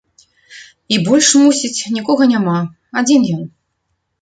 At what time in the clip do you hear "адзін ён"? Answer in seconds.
3.03-3.45